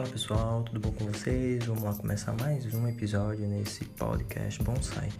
[0.00, 1.62] Fala pessoal, tudo bom com vocês?
[1.66, 5.10] Vamos lá começar mais um episódio nesse podcast Bonsai.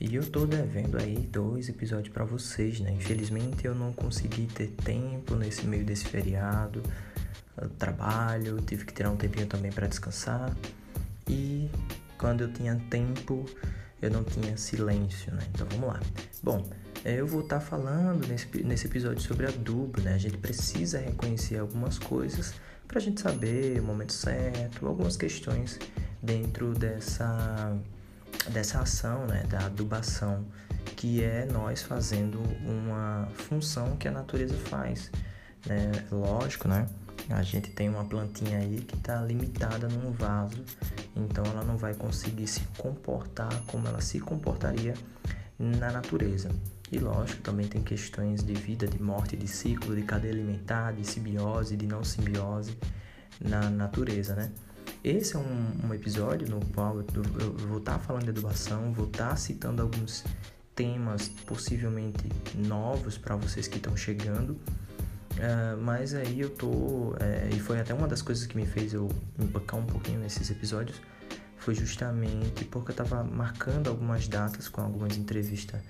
[0.00, 2.90] E eu tô devendo aí dois episódios para vocês, né?
[2.90, 6.82] Infelizmente eu não consegui ter tempo nesse meio desse feriado,
[7.78, 10.52] trabalho, tive que tirar um tempinho também para descansar.
[11.28, 11.70] E
[12.18, 13.44] quando eu tinha tempo,
[14.02, 15.46] eu não tinha silêncio, né?
[15.54, 16.00] Então vamos lá.
[16.42, 16.68] Bom,
[17.04, 20.12] eu vou estar tá falando nesse, nesse episódio sobre adubo, né?
[20.12, 22.52] A gente precisa reconhecer algumas coisas
[22.94, 25.80] para a gente saber o momento certo, algumas questões
[26.22, 27.76] dentro dessa,
[28.50, 30.46] dessa ação, né, da adubação,
[30.94, 35.10] que é nós fazendo uma função que a natureza faz.
[35.66, 35.90] Né?
[36.12, 36.86] Lógico, né?
[37.30, 40.62] A gente tem uma plantinha aí que está limitada num vaso,
[41.16, 44.94] então ela não vai conseguir se comportar como ela se comportaria
[45.58, 46.48] na natureza.
[46.94, 51.04] E lógico, também tem questões de vida, de morte, de ciclo, de cadeia alimentar, de
[51.04, 52.78] simbiose, de não simbiose
[53.40, 54.52] na natureza, né?
[55.02, 57.04] Esse é um, um episódio no qual eu,
[57.66, 60.22] vou estar tá falando de adubação, vou estar tá citando alguns
[60.72, 64.52] temas possivelmente novos para vocês que estão chegando.
[64.52, 67.16] Uh, mas aí eu tô.
[67.18, 70.48] É, e foi até uma das coisas que me fez eu embarcar um pouquinho nesses
[70.48, 71.02] episódios.
[71.58, 75.80] Foi justamente porque eu estava marcando algumas datas com algumas entrevistas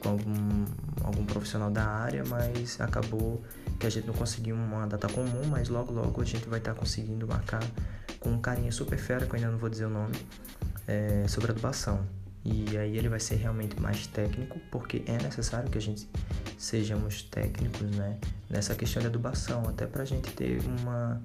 [0.00, 0.64] com algum,
[1.04, 3.42] algum profissional da área, mas acabou
[3.78, 6.74] que a gente não conseguiu uma data comum, mas logo logo a gente vai estar
[6.74, 7.62] tá conseguindo marcar
[8.18, 10.16] com um carinha super fera, que eu ainda não vou dizer o nome,
[10.86, 12.04] é, sobre adubação.
[12.44, 16.08] E aí ele vai ser realmente mais técnico, porque é necessário que a gente
[16.56, 21.20] sejamos técnicos né, nessa questão de adubação, até para a gente ter uma,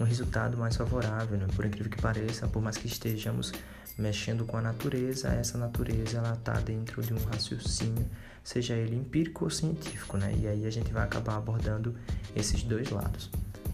[0.00, 1.36] um resultado mais favorável.
[1.36, 1.46] Né?
[1.54, 3.52] Por incrível que pareça, por mais que estejamos
[3.98, 8.08] mexendo com a natureza, essa natureza ela está dentro de um raciocínio,
[8.42, 10.32] seja ele empírico ou científico, né?
[10.38, 11.94] E aí a gente vai acabar abordando
[12.34, 13.30] esses dois lados.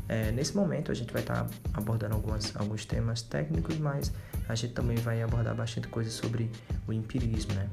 [0.09, 4.11] É, nesse momento a gente vai estar tá abordando algumas, alguns temas técnicos, mas
[4.49, 6.51] a gente também vai abordar bastante coisas sobre
[6.87, 7.69] o empirismo, né?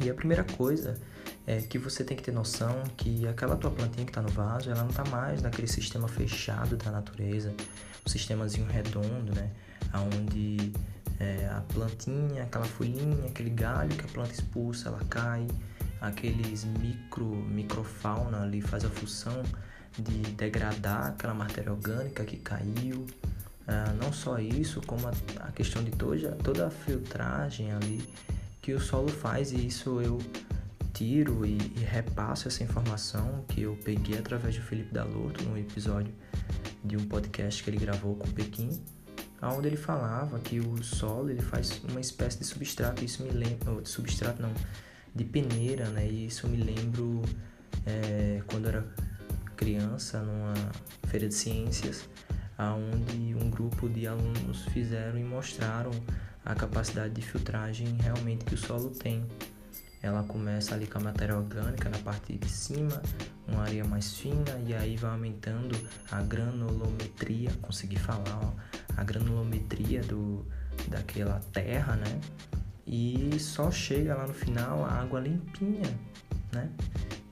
[0.00, 0.98] E a primeira coisa
[1.46, 4.70] é que você tem que ter noção que aquela tua plantinha que está no vaso,
[4.70, 7.54] ela não está mais naquele sistema fechado da natureza,
[8.04, 9.50] o sistemazinho redondo, né?
[9.94, 10.72] Onde
[11.18, 15.46] é, a plantinha, aquela folhinha, aquele galho que a planta expulsa, ela cai,
[16.00, 19.42] aqueles micro, microfauna ali faz a função
[19.98, 23.06] de degradar aquela matéria orgânica que caiu.
[23.66, 28.02] Ah, não só isso, como a, a, questão de toda, toda a filtragem ali
[28.60, 30.18] que o solo faz, e isso eu
[30.92, 36.12] tiro e, e repasso essa informação que eu peguei através do Felipe Dalorto num episódio
[36.84, 38.80] de um podcast que ele gravou com o Pequim
[39.50, 43.82] onde ele falava que o solo ele faz uma espécie de substrato, isso me lembra,
[43.82, 44.52] de substrato não,
[45.14, 46.06] de peneira, né?
[46.06, 47.22] E isso me lembro
[47.84, 48.86] é, quando era
[49.62, 50.54] criança numa
[51.06, 52.08] feira de ciências,
[52.58, 55.92] aonde um grupo de alunos fizeram e mostraram
[56.44, 59.24] a capacidade de filtragem realmente que o solo tem.
[60.02, 63.00] Ela começa ali com a matéria orgânica na parte de cima,
[63.46, 65.78] uma areia mais fina e aí vai aumentando
[66.10, 68.52] a granulometria, consegui falar, ó,
[68.96, 70.44] a granulometria do,
[70.88, 72.20] daquela terra, né?
[72.84, 75.88] E só chega lá no final a água limpinha,
[76.52, 76.68] né?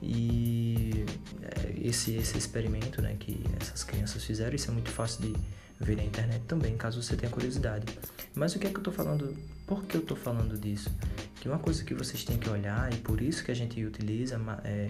[0.01, 1.05] E
[1.41, 5.35] é, esse, esse experimento né, que essas crianças fizeram, isso é muito fácil de
[5.79, 7.85] ver na internet também, caso você tenha curiosidade.
[8.33, 9.35] Mas o que é que eu tô falando?
[9.67, 10.89] Por que eu tô falando disso?
[11.39, 14.39] Que uma coisa que vocês têm que olhar, e por isso que a gente utiliza
[14.63, 14.89] é,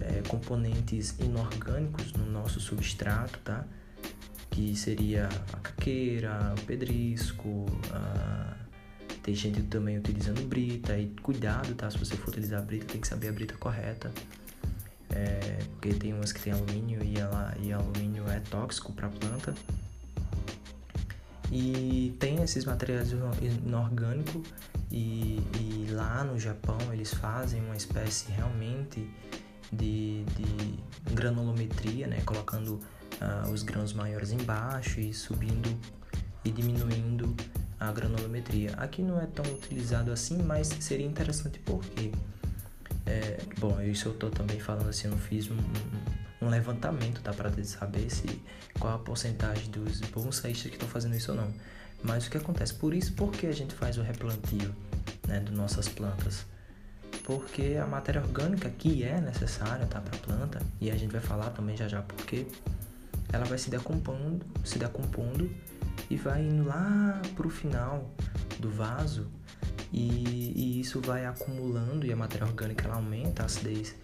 [0.00, 3.64] é, componentes inorgânicos no nosso substrato, tá?
[4.52, 8.51] que seria a caqueira, o pedrisco, a...
[9.22, 11.90] tem gente também utilizando brita, e cuidado, tá?
[11.90, 14.12] Se você for utilizar brita, tem que saber a brita correta.
[15.10, 19.10] É, porque tem umas que tem alumínio e, ela, e alumínio é tóxico para a
[19.10, 19.54] planta.
[21.50, 24.42] E tem esses materiais inorgânicos
[24.90, 29.06] e, e, lá no Japão eles fazem uma espécie realmente
[29.70, 32.22] de, de granulometria, né?
[32.24, 32.80] Colocando
[33.20, 35.78] uh, os grãos maiores embaixo e subindo
[36.42, 37.36] e diminuindo
[37.88, 38.74] a granulometria.
[38.76, 42.12] Aqui não é tão utilizado assim, mas seria interessante porque,
[43.06, 45.56] é, bom, isso eu estou também falando assim, eu fiz um,
[46.40, 48.40] um, levantamento, tá, para saber se
[48.78, 51.52] qual a porcentagem dos bonsaístas que estão fazendo isso ou não.
[52.02, 52.74] Mas o que acontece?
[52.74, 54.74] Por isso, por que a gente faz o replantio
[55.26, 56.44] né, de nossas plantas?
[57.24, 61.20] Porque a matéria orgânica que é necessária tá, para a planta, e a gente vai
[61.20, 62.46] falar também já já porque
[63.32, 65.50] ela vai se decompondo, se decompondo
[66.10, 68.14] e vai indo lá para o final
[68.58, 69.30] do vaso
[69.92, 73.94] e, e, isso vai acumulando e a matéria orgânica ela aumenta a acidez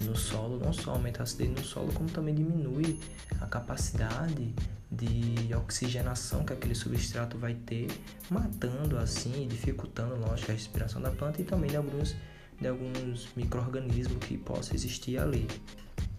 [0.00, 2.98] no solo, não só aumenta a acidez no solo, como também diminui
[3.40, 4.54] a capacidade
[4.90, 7.88] de oxigenação que aquele substrato vai ter,
[8.28, 12.16] matando assim, dificultando, lógico, a respiração da planta e também de alguns,
[12.60, 15.46] de alguns micro-organismos que possam existir ali,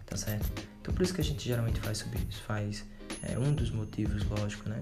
[0.06, 0.50] tá certo?
[0.82, 2.06] Então por isso que a gente geralmente faz,
[2.48, 2.86] faz
[3.24, 4.82] é um dos motivos, lógico, né?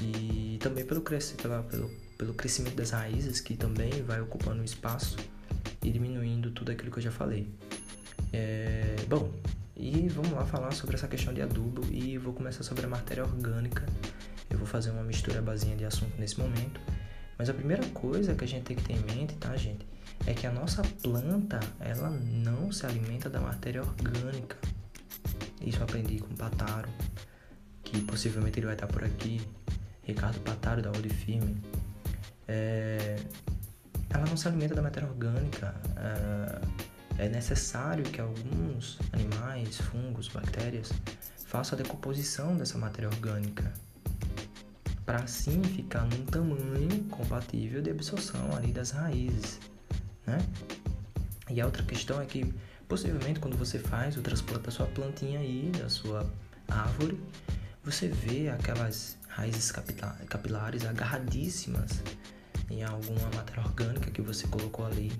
[0.00, 5.16] E também pelo, pelo, pelo, pelo crescimento das raízes, que também vai ocupando espaço
[5.82, 7.48] e diminuindo tudo aquilo que eu já falei.
[8.32, 9.30] É, bom,
[9.76, 13.24] e vamos lá falar sobre essa questão de adubo e vou começar sobre a matéria
[13.24, 13.84] orgânica.
[14.48, 16.80] Eu vou fazer uma mistura basinha de assunto nesse momento.
[17.38, 19.86] Mas a primeira coisa que a gente tem que ter em mente, tá, gente?
[20.26, 24.56] É que a nossa planta, ela não se alimenta da matéria orgânica.
[25.60, 26.88] Isso eu aprendi com o Pataro,
[27.82, 29.40] que possivelmente ele vai estar por aqui.
[30.02, 31.62] Ricardo Pataro, da Audi Firme.
[32.48, 33.16] É...
[34.10, 35.74] Ela não se alimenta da matéria orgânica.
[35.96, 36.82] É
[37.18, 40.90] é necessário que alguns animais, fungos, bactérias
[41.46, 43.72] façam a decomposição dessa matéria orgânica
[45.04, 49.60] para assim ficar num tamanho compatível de absorção ali das raízes,
[50.26, 50.38] né?
[51.50, 52.52] E a outra questão é que
[52.88, 56.28] possivelmente quando você faz o transplante da sua plantinha aí, da sua
[56.68, 57.20] árvore,
[57.84, 59.72] você vê aquelas raízes
[60.28, 62.02] capilares agarradíssimas
[62.70, 65.12] em alguma matéria orgânica que você colocou ali,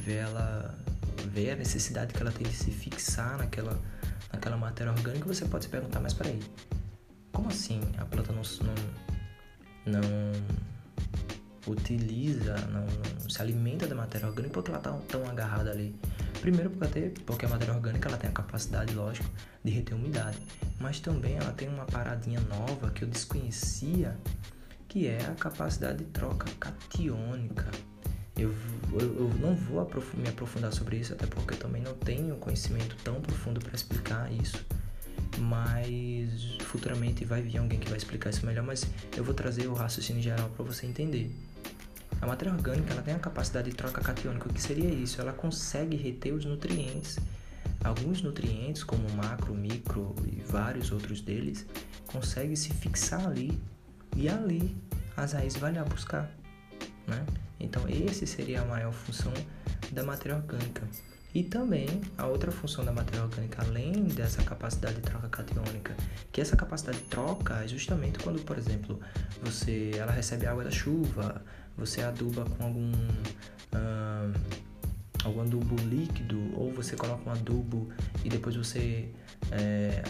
[0.00, 0.78] vê ela
[1.26, 3.80] ver a necessidade que ela tem de se fixar naquela,
[4.32, 6.40] naquela matéria orgânica, você pode se perguntar, mas peraí,
[7.32, 14.54] como assim a planta não, não, não utiliza, não, não, se alimenta da matéria orgânica
[14.54, 15.94] porque ela está tão agarrada ali?
[16.40, 19.28] Primeiro porque, porque a matéria orgânica ela tem a capacidade, lógico,
[19.64, 20.38] de reter umidade,
[20.80, 24.16] mas também ela tem uma paradinha nova que eu desconhecia,
[24.86, 27.66] que é a capacidade de troca catiônica.
[28.36, 28.54] Eu,
[28.92, 32.96] eu, eu não vou me aprofundar sobre isso, até porque eu também não tenho conhecimento
[33.02, 34.64] tão profundo para explicar isso.
[35.38, 38.86] Mas futuramente vai vir alguém que vai explicar isso melhor, mas
[39.16, 41.34] eu vou trazer o raciocínio geral para você entender.
[42.20, 44.48] A matéria orgânica ela tem a capacidade de troca catiônica.
[44.48, 45.20] O que seria isso?
[45.20, 47.18] Ela consegue reter os nutrientes.
[47.82, 51.64] Alguns nutrientes, como macro, micro e vários outros deles,
[52.06, 53.60] conseguem se fixar ali
[54.16, 54.76] e ali
[55.16, 56.30] as raízes vai lá buscar,
[57.06, 57.24] né?
[57.60, 59.32] Então, esse seria a maior função
[59.92, 60.82] da matéria orgânica.
[61.34, 65.94] E também a outra função da matéria orgânica, além dessa capacidade de troca catiônica,
[66.32, 68.98] que essa capacidade de troca é justamente quando, por exemplo,
[69.42, 71.44] você ela recebe água da chuva,
[71.78, 72.92] você aduba com algum
[75.24, 77.88] algum adubo líquido, ou você coloca um adubo
[78.24, 79.08] e depois você
[79.50, 80.02] é,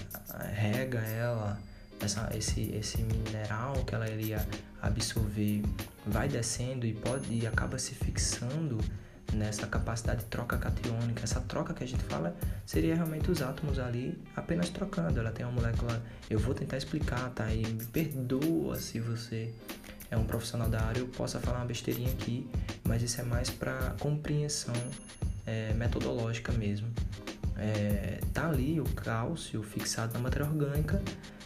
[0.52, 1.58] rega ela
[2.00, 4.46] essa, esse, esse mineral que ela iria
[4.80, 5.62] absorver
[6.06, 8.78] vai descendo e pode e acaba se fixando
[9.32, 11.22] nessa capacidade de troca catiônica.
[11.24, 12.34] Essa troca que a gente fala
[12.64, 15.18] seria realmente os átomos ali apenas trocando.
[15.18, 16.02] Ela tem uma molécula.
[16.30, 17.52] Eu vou tentar explicar, tá?
[17.52, 19.52] E me perdoa se você
[20.10, 22.48] é um profissional da área, eu possa falar uma besteirinha aqui,
[22.84, 24.74] mas isso é mais para compreensão
[25.46, 26.88] é, metodológica mesmo.
[27.56, 31.02] É, tá ali o cálcio fixado na matéria orgânica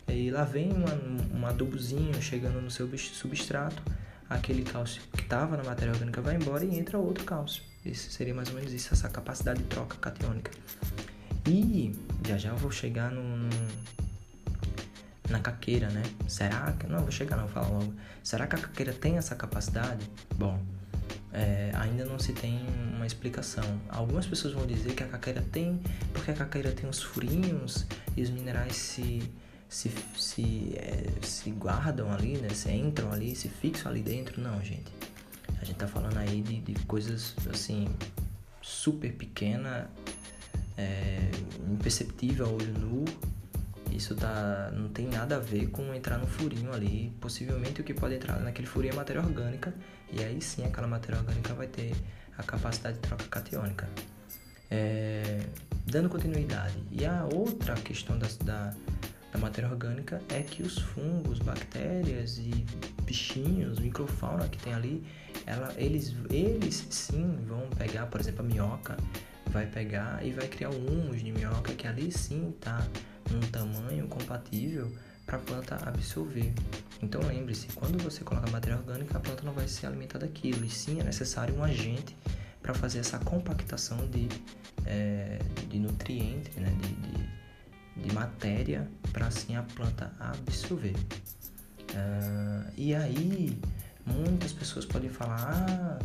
[0.07, 0.93] e lá vem uma,
[1.35, 3.83] um adubozinho chegando no seu substrato,
[4.29, 7.63] aquele cálcio que estava na matéria orgânica vai embora e entra outro cálcio.
[7.85, 10.51] Isso seria mais ou menos isso, essa capacidade de troca catiônica.
[11.47, 11.93] E
[12.27, 13.51] já já eu vou chegar no, no
[15.33, 16.03] na caqueira, né?
[16.29, 16.87] Será que.
[16.87, 17.93] Não, vou chegar não, vou falar logo.
[18.23, 20.09] Será que a caqueira tem essa capacidade?
[20.37, 20.61] Bom,
[21.33, 22.61] é, ainda não se tem
[22.95, 23.65] uma explicação.
[23.89, 25.81] Algumas pessoas vão dizer que a caqueira tem,
[26.13, 27.87] porque a caqueira tem os furinhos
[28.17, 29.23] e os minerais se
[29.69, 32.51] se, se, é, se guardam ali, né?
[32.51, 34.39] Se entram ali, se fixam ali dentro.
[34.39, 34.93] Não, gente.
[35.61, 37.89] A gente tá falando aí de, de coisas assim
[38.61, 39.91] super pequena,
[40.77, 41.31] é,
[41.71, 43.05] imperceptível ao olho nu.
[43.97, 47.13] Isso tá, não tem nada a ver com entrar no furinho ali.
[47.21, 49.75] Possivelmente o que pode entrar naquele furinho é matéria orgânica.
[50.11, 51.95] E aí sim aquela matéria orgânica vai ter
[52.37, 53.89] a capacidade de troca catiônica.
[54.71, 55.41] É,
[55.87, 56.83] dando continuidade.
[56.91, 58.75] E a outra questão da, da
[59.33, 62.67] da matéria orgânica é que os fungos, bactérias e
[63.03, 65.03] bichinhos, microfauna que tem ali,
[65.47, 68.97] ela, eles, eles sim vão pegar, por exemplo, a minhoca
[69.47, 72.87] vai pegar e vai criar um humus de minhoca que ali sim está
[73.31, 74.93] num tamanho compatível
[75.27, 76.53] para a planta absorver.
[77.01, 80.71] Então lembre-se, quando você coloca matéria orgânica, a planta não vai se alimentar daquilo, e
[80.71, 82.17] sim é necessário um agente
[82.61, 84.29] para fazer essa compactação de,
[84.87, 85.39] é,
[85.69, 87.43] de nutrientes, né, de, de
[87.97, 90.95] de matéria para assim a planta absorver.
[91.91, 93.59] Uh, e aí
[94.07, 95.99] muitas pessoas podem falar, ah,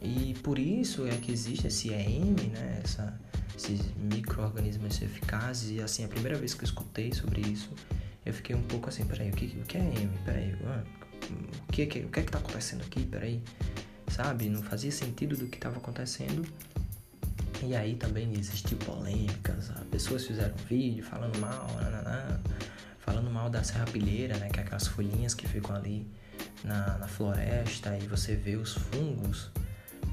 [0.00, 2.80] e por isso é que existe esse EM, né?
[2.82, 3.14] Essa,
[3.56, 5.70] esses micro-organismos eficazes.
[5.70, 7.70] E assim, a primeira vez que eu escutei sobre isso,
[8.24, 10.10] eu fiquei um pouco assim, peraí, o que, o que é M?
[10.24, 13.04] Peraí, o que, o que é que tá acontecendo aqui?
[13.04, 13.42] Peraí,
[14.08, 14.48] sabe?
[14.48, 16.46] Não fazia sentido do que estava acontecendo.
[17.62, 22.40] E aí também existiu polêmicas, pessoas fizeram vídeo falando mal, nananã,
[22.98, 24.48] falando mal da serrapilheira, né?
[24.48, 26.04] Que é aquelas folhinhas que ficam ali
[26.64, 29.50] na, na floresta e você vê os fungos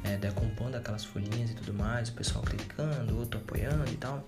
[0.03, 4.27] é, decompondo aquelas folhinhas e tudo mais, o pessoal criticando, outro apoiando e tal.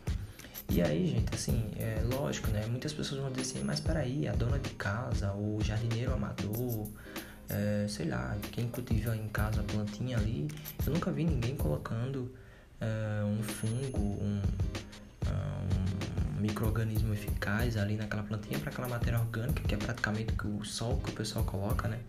[0.70, 2.66] E aí, gente, assim, é lógico, né?
[2.68, 6.88] Muitas pessoas vão dizer assim, mas peraí, a dona de casa, o jardineiro amador,
[7.50, 10.48] é, sei lá, quem cultiva em casa a plantinha ali,
[10.86, 12.34] eu nunca vi ninguém colocando
[12.80, 14.42] é, um fungo, um,
[16.38, 20.98] um microorganismo eficaz ali naquela plantinha para aquela matéria orgânica, que é praticamente o sol
[21.04, 22.00] que o pessoal coloca, né?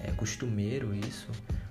[0.00, 1.28] É costumeiro isso,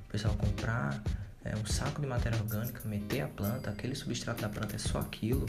[0.07, 1.01] o pessoal comprar
[1.45, 4.99] é, um saco de matéria orgânica, meter a planta, aquele substrato da planta é só
[4.99, 5.45] aquilo,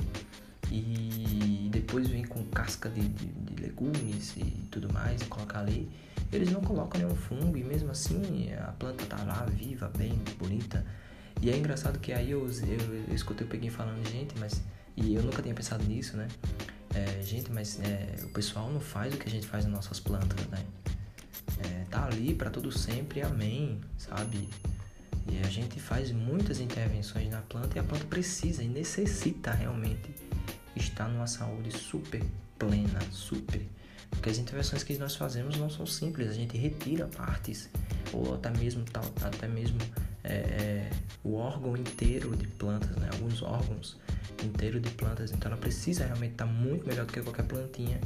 [0.70, 5.90] e depois vem com casca de, de, de legumes e tudo mais e colocar ali.
[6.32, 10.84] Eles não colocam nenhum fungo e mesmo assim a planta tá lá viva, bem bonita.
[11.40, 14.62] E é engraçado que aí eu, eu, eu escutei o falando, gente, mas.
[14.96, 16.28] E eu nunca tinha pensado nisso, né?
[16.94, 19.98] É, gente, mas é, o pessoal não faz o que a gente faz nas nossas
[19.98, 20.64] plantas, né?
[21.58, 24.48] É, tá ali para todo sempre, amém, sabe?
[25.30, 30.14] E a gente faz muitas intervenções na planta e a planta precisa e necessita realmente
[30.76, 32.22] estar numa saúde super
[32.58, 33.62] plena, super.
[34.10, 37.68] Porque as intervenções que nós fazemos não são simples, a gente retira partes,
[38.12, 38.84] ou até mesmo,
[39.22, 39.78] até mesmo
[40.22, 40.90] é, é,
[41.22, 43.08] o órgão inteiro de plantas, né?
[43.12, 43.98] alguns órgãos
[44.42, 48.00] inteiros de plantas, então ela precisa realmente estar muito melhor do que qualquer plantinha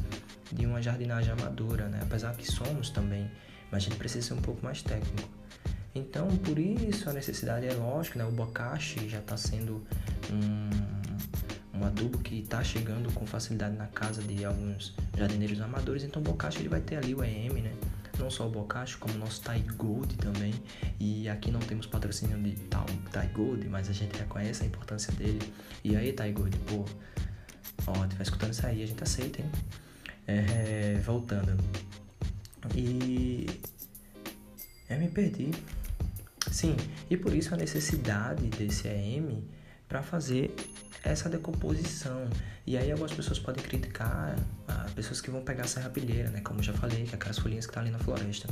[0.51, 2.01] de uma jardinagem amadora, né?
[2.03, 3.31] apesar que somos também,
[3.71, 5.29] mas a gente precisa ser um pouco mais técnico.
[5.99, 8.25] Então, por isso a necessidade é lógica, né?
[8.25, 9.85] O bocashi já está sendo
[10.31, 10.99] um
[11.79, 16.25] um adubo que está chegando com facilidade na casa de alguns jardineiros amadores, então o
[16.25, 17.73] bocacho ele vai ter ali o EM, né?
[18.19, 20.53] Não só o bocacho, como o nosso Thai Gold também.
[20.99, 25.13] E aqui não temos patrocínio de tal Thai Gold, mas a gente reconhece a importância
[25.13, 25.41] dele.
[25.85, 26.85] E aí, Thai Gold, pô,
[27.87, 29.49] ó, vai escutando isso aí, a gente aceita, hein?
[30.27, 31.57] É, voltando.
[32.75, 33.47] E.
[34.91, 35.53] Eu me perdi.
[36.59, 36.77] Sim,
[37.09, 39.45] e por isso a necessidade desse EM
[39.89, 40.53] para fazer
[41.05, 42.29] essa decomposição.
[42.67, 44.37] E aí algumas pessoas podem criticar
[44.67, 46.41] ah, pessoas que vão pegar a serrapilheira, né?
[46.41, 48.49] Como já falei, que é aquelas folhinhas que estão tá ali na floresta.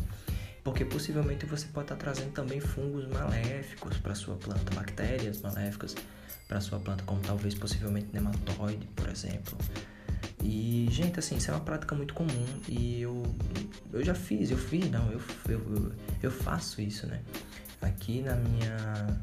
[0.63, 5.97] Porque possivelmente você pode estar tá trazendo também fungos maléficos para sua planta, bactérias maléficas
[6.47, 9.59] para sua planta, como talvez possivelmente nematóide, por exemplo.
[10.45, 13.25] E, gente, assim, isso é uma prática muito comum e eu,
[13.93, 17.21] eu já fiz, eu fiz, não, eu, eu, eu faço isso, né?
[17.81, 19.21] Aqui na minha.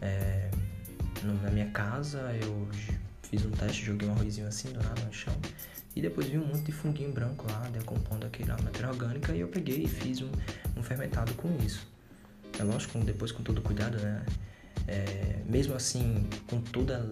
[0.00, 0.50] É,
[1.42, 2.68] na minha casa, eu
[3.22, 5.34] fiz um teste, joguei um arrozinho assim do nada no chão.
[5.96, 9.48] E depois vi um monte de funguinho branco lá, decompondo aquela matéria orgânica, e eu
[9.48, 10.30] peguei e fiz um,
[10.76, 11.88] um fermentado com isso.
[12.58, 14.24] É lógico, depois com todo cuidado, né?
[14.86, 17.04] É, mesmo assim, com toda.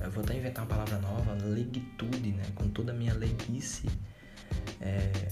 [0.00, 2.44] Eu vou até inventar uma palavra nova, leguitude, né?
[2.54, 3.86] Com toda a minha leguice
[4.80, 5.28] é,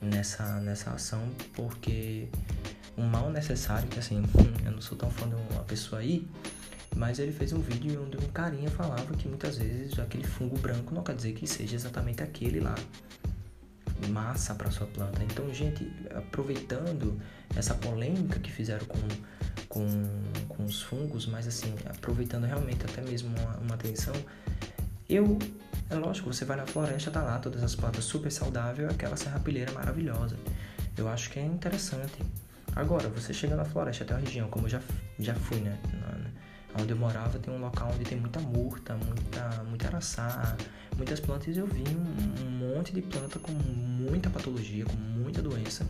[0.00, 2.28] nessa, nessa ação, porque
[2.96, 4.22] um mal necessário, que assim,
[4.64, 6.28] eu não sou tão fã de uma pessoa aí
[6.96, 10.94] mas ele fez um vídeo onde um carinha falava que muitas vezes aquele fungo branco
[10.94, 12.74] não quer dizer que seja exatamente aquele lá
[14.08, 15.22] massa para sua planta.
[15.22, 17.20] Então, gente, aproveitando
[17.54, 18.98] essa polêmica que fizeram com,
[19.68, 19.86] com,
[20.48, 24.14] com os fungos, mas assim, aproveitando realmente até mesmo uma, uma atenção,
[25.08, 25.38] eu,
[25.90, 29.70] é lógico, você vai na floresta, tá lá todas as plantas super saudáveis, aquela serrapilheira
[29.72, 30.36] maravilhosa.
[30.96, 32.22] Eu acho que é interessante.
[32.76, 34.80] Agora, você chega na floresta, até uma região, como eu já,
[35.18, 35.78] já fui, né?
[36.78, 40.56] Onde eu morava tem um local onde tem muita murta, muita, muita araçá,
[40.96, 41.56] muitas plantas.
[41.56, 45.84] Eu vi um, um monte de planta com muita patologia, com muita doença.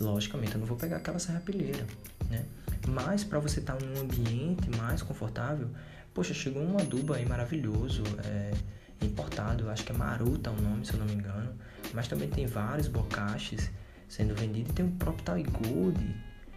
[0.00, 1.86] Logicamente, eu não vou pegar aquela serrapilheira,
[2.28, 2.44] né?
[2.88, 5.70] Mas para você estar tá num ambiente mais confortável,
[6.12, 8.52] poxa, chegou um adubo aí maravilhoso, é,
[9.00, 11.54] importado, acho que é Maruta o nome, se eu não me engano.
[11.94, 13.70] Mas também tem vários bocaches
[14.08, 15.98] sendo vendidos e tem o próprio Taigold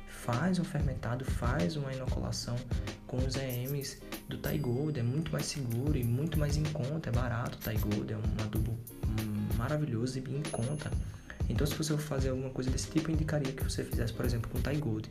[0.07, 2.55] faz um fermentado, faz uma inoculação
[3.07, 7.11] com os EMs do Taigold, é muito mais seguro e muito mais em conta, é
[7.11, 8.77] barato o Taigold, é um adubo
[9.57, 10.91] maravilhoso e em conta.
[11.47, 14.25] Então se você for fazer alguma coisa desse tipo, eu indicaria que você fizesse, por
[14.25, 15.09] exemplo, com Taigold.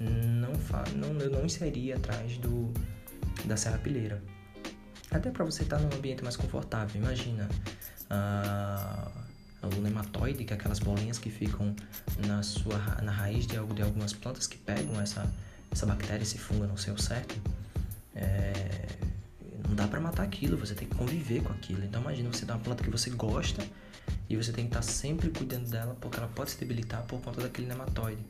[0.00, 2.72] Não, fa não, eu não inseriria atrás do,
[3.44, 4.22] da serrapilheira.
[5.10, 7.48] Até para você estar num ambiente mais confortável, imagina.
[8.04, 9.27] Uh,
[9.62, 11.74] o nematóide, que é aquelas bolinhas que ficam
[12.26, 15.28] na sua na raiz de, de algumas plantas que pegam essa,
[15.70, 17.36] essa bactéria, esse fungo, não sei o certo.
[18.14, 18.86] É,
[19.66, 21.84] Não dá para matar aquilo, você tem que conviver com aquilo.
[21.84, 23.64] Então imagina você dar uma planta que você gosta
[24.28, 27.40] e você tem que estar sempre cuidando dela porque ela pode se debilitar por conta
[27.40, 28.22] daquele nematóide.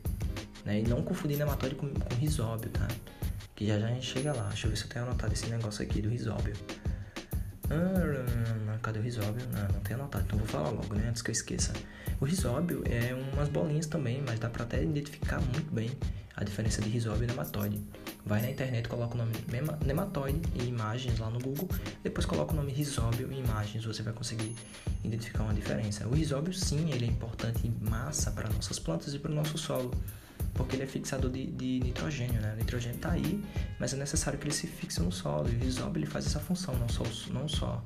[0.65, 0.81] Né?
[0.81, 2.87] E não confundir nematóide com, com risóbio, tá?
[3.55, 4.47] Que já já a gente chega lá.
[4.49, 6.53] Deixa eu ver se eu tenho anotado esse negócio aqui do risóbio.
[7.69, 9.45] Ah, cadê o risóbio?
[9.51, 11.07] Não, não tenho anotado, então vou falar logo, né?
[11.09, 11.73] Antes que eu esqueça.
[12.19, 15.91] O risóbio é umas bolinhas também, mas dá pra até identificar muito bem
[16.35, 17.79] a diferença de risóbio e nematóide.
[18.25, 19.33] Vai na internet, coloca o nome
[19.85, 21.67] nematóide em imagens lá no Google,
[22.01, 24.55] depois coloca o nome risóbio em imagens, você vai conseguir
[25.03, 26.07] identificar uma diferença.
[26.07, 29.57] O risóbio, sim, ele é importante em massa para nossas plantas e para o nosso
[29.57, 29.93] solo,
[30.59, 32.51] porque ele é fixador de, de nitrogênio, né?
[32.53, 33.41] O nitrogênio está aí,
[33.79, 36.37] mas é necessário que ele se fixe no solo, e o risóbio ele faz essa
[36.37, 37.81] função, não só, não só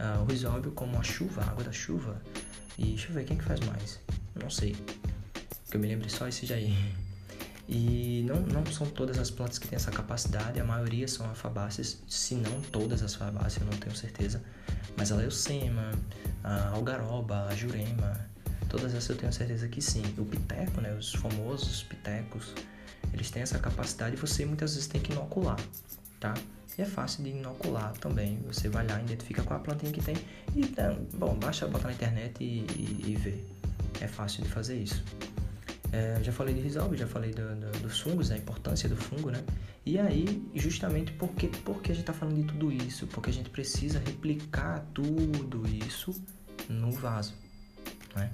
[0.00, 2.20] uh, o risóbio, como a chuva, a água da chuva.
[2.76, 4.00] E deixa eu ver, quem que faz mais?
[4.34, 4.74] Não sei,
[5.70, 6.76] que eu me lembro só esse aí.
[7.68, 12.02] E não, não são todas as plantas que têm essa capacidade, a maioria são afabáceas,
[12.08, 14.42] se não todas as afabáceas, eu não tenho certeza.
[14.96, 15.92] Mas a leucema,
[16.42, 18.28] a algaroba, a jurema,
[18.68, 20.02] todas essas eu tenho certeza que sim.
[20.18, 22.54] O piteco, né, os famosos pitecos,
[23.12, 25.58] eles têm essa capacidade e você muitas vezes tem que inocular,
[26.18, 26.34] tá?
[26.78, 28.38] E é fácil de inocular também.
[28.46, 30.16] Você vai lá, identifica qual a plantinha que tem
[30.54, 30.64] e,
[31.16, 33.46] bom, basta botar na internet e, e, e ver.
[34.00, 35.02] É fácil de fazer isso.
[35.92, 39.30] É, já falei de risóbio, já falei do, do, dos fungos, a importância do fungo,
[39.30, 39.42] né?
[39.84, 43.06] E aí, justamente porque, porque a gente está falando de tudo isso?
[43.08, 46.14] Porque a gente precisa replicar tudo isso
[46.68, 47.34] no vaso,
[48.14, 48.30] né?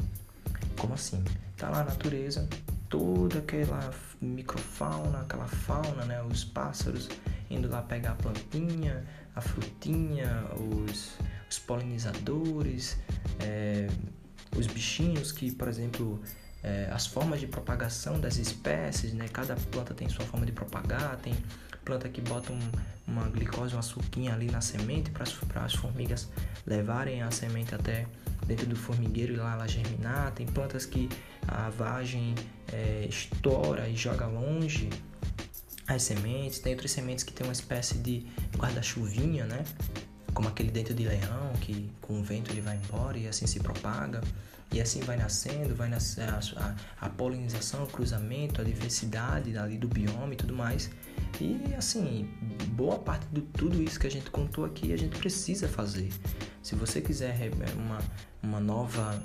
[0.78, 1.22] Como assim?
[1.56, 2.48] Tá lá a natureza,
[2.88, 6.22] toda aquela microfauna, aquela fauna, né?
[6.22, 7.08] Os pássaros
[7.50, 9.04] indo lá pegar a plantinha,
[9.34, 11.16] a frutinha, os,
[11.48, 12.98] os polinizadores,
[13.40, 13.88] é,
[14.56, 16.20] os bichinhos que, por exemplo,
[16.66, 19.28] é, as formas de propagação das espécies, né?
[19.32, 21.32] Cada planta tem sua forma de propagar, tem
[21.84, 22.58] planta que bota um,
[23.06, 26.28] uma glicose, uma suquinha ali na semente para as formigas
[26.66, 28.06] levarem a semente até
[28.44, 30.32] dentro do formigueiro e lá ela germinar.
[30.32, 31.08] Tem plantas que
[31.46, 32.34] a vagem
[32.72, 34.90] é, estoura e joga longe
[35.86, 36.58] as sementes.
[36.58, 39.64] Tem outras sementes que tem uma espécie de guarda-chuvinha, né?
[40.34, 43.60] Como aquele dentro de leão, que com o vento ele vai embora e assim se
[43.60, 44.20] propaga.
[44.72, 49.78] E assim vai nascendo, vai nascer a, a, a polinização, o cruzamento, a diversidade ali
[49.78, 50.90] do bioma e tudo mais.
[51.40, 52.28] E assim,
[52.72, 56.10] boa parte de tudo isso que a gente contou aqui a gente precisa fazer.
[56.62, 57.98] Se você quiser uma,
[58.42, 59.22] uma nova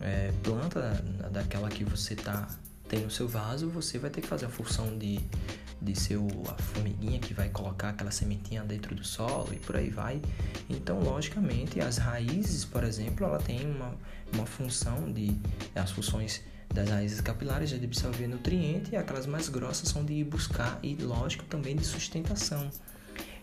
[0.00, 2.48] é, planta daquela que você tá,
[2.88, 5.20] tem no seu vaso, você vai ter que fazer a função de
[5.80, 9.90] de ser a formiguinha que vai colocar aquela sementinha dentro do solo e por aí
[9.90, 10.20] vai.
[10.68, 13.94] Então, logicamente, as raízes, por exemplo, ela tem uma,
[14.32, 15.36] uma função de
[15.74, 20.14] as funções das raízes capilares é de absorver nutriente e aquelas mais grossas são de
[20.14, 22.70] ir buscar e, lógico, também de sustentação.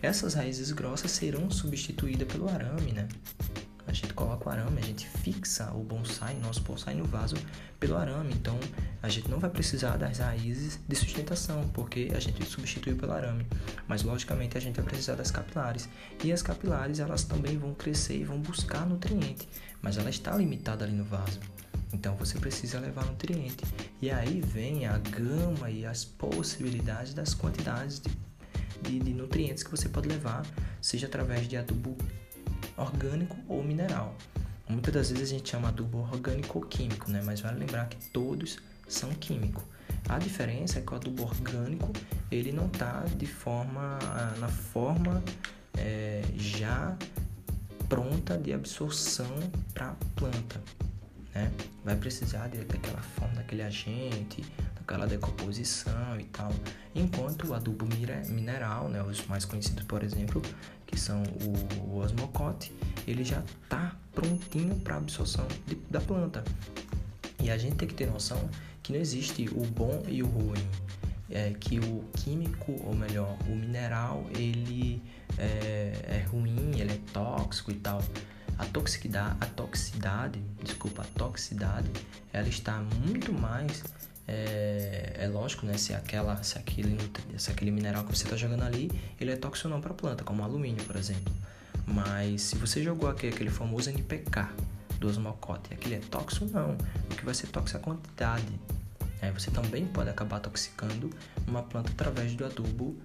[0.00, 3.08] Essas raízes grossas serão substituídas pelo arame, né?
[3.88, 7.36] A gente coloca o arame, a gente fixa o bonsai, nosso bonsai no vaso
[7.80, 8.34] pelo arame.
[8.34, 8.58] Então
[9.02, 13.46] a gente não vai precisar das raízes de sustentação, porque a gente substituiu pelo arame.
[13.88, 15.88] Mas logicamente a gente vai precisar das capilares.
[16.22, 19.48] E as capilares elas também vão crescer e vão buscar nutriente,
[19.80, 21.40] mas ela está limitada ali no vaso.
[21.90, 23.64] Então você precisa levar nutriente.
[24.02, 28.10] E aí vem a gama e as possibilidades das quantidades de,
[28.82, 30.44] de, de nutrientes que você pode levar,
[30.78, 31.96] seja através de adubo
[32.76, 34.14] orgânico ou mineral.
[34.68, 37.22] Muitas das vezes a gente chama adubo orgânico ou químico, né?
[37.24, 39.64] mas vale lembrar que todos são químicos.
[40.08, 41.90] A diferença é que o adubo orgânico
[42.30, 45.22] ele não está de forma ah, na forma
[45.76, 46.96] é, já
[47.88, 49.38] pronta de absorção
[49.72, 50.60] para a planta.
[51.34, 51.50] Né?
[51.84, 54.44] Vai precisar de, daquela forma, daquele agente,
[54.76, 56.52] daquela decomposição e tal.
[56.98, 57.86] Enquanto o adubo
[58.28, 60.42] mineral, né, os mais conhecidos, por exemplo,
[60.84, 61.22] que são
[61.86, 62.72] o, osmocote,
[63.06, 66.42] ele já está prontinho para absorção de, da planta.
[67.40, 68.50] E a gente tem que ter noção
[68.82, 70.66] que não existe o bom e o ruim.
[71.30, 75.00] É que o químico, ou melhor, o mineral, ele
[75.36, 78.02] é, é ruim, ele é tóxico e tal.
[78.58, 81.88] A toxicidade, a toxicidade, desculpa, a toxicidade,
[82.32, 83.84] ela está muito mais
[84.28, 85.78] é, é, lógico, né?
[85.78, 86.98] Se, aquela, se, aquele,
[87.38, 90.22] se aquele mineral que você está jogando ali, ele é tóxico não para a planta,
[90.22, 91.32] como alumínio, por exemplo.
[91.86, 94.48] Mas se você jogou aqui aquele famoso NPK
[95.00, 96.76] do osmocote, aquele é tóxico não.
[97.10, 98.60] O que vai ser tóxico é a quantidade.
[99.38, 101.10] Você também pode acabar toxicando
[101.46, 102.96] uma planta através do adubo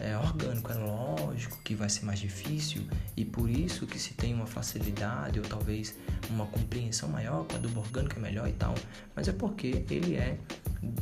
[0.00, 0.70] é, orgânico.
[0.72, 2.82] É lógico que vai ser mais difícil
[3.16, 5.96] e por isso que se tem uma facilidade ou talvez
[6.28, 8.74] uma compreensão maior que o adubo orgânico é melhor e tal,
[9.14, 10.38] mas é porque ele é,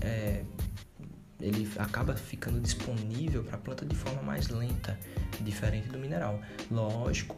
[0.01, 0.45] é
[1.41, 4.99] ele acaba ficando disponível para a planta de forma mais lenta,
[5.41, 6.41] diferente do mineral.
[6.71, 7.37] Lógico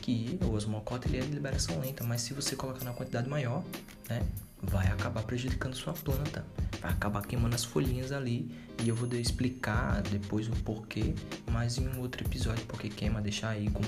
[0.00, 3.62] que o osmocote ele é de liberação lenta, mas se você colocar na quantidade maior,
[4.08, 4.22] né,
[4.62, 6.46] vai acabar prejudicando sua planta,
[6.80, 11.14] vai acabar queimando as folhinhas ali e eu vou explicar depois o porquê,
[11.50, 13.82] mas em um outro episódio porque queima, deixar aí com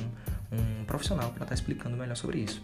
[0.53, 2.63] um profissional para estar tá explicando melhor sobre isso.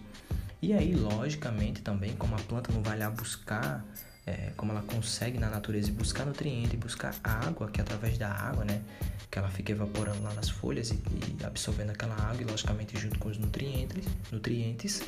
[0.62, 3.83] E aí, logicamente, também, como a planta não vai lá buscar,
[4.26, 8.64] é, como ela consegue na natureza buscar nutriente, buscar água, que é através da água,
[8.64, 8.83] né,
[9.30, 13.18] que ela fica evaporando lá nas folhas e, e absorvendo aquela água, e logicamente junto
[13.18, 15.02] com os nutrientes, nutrientes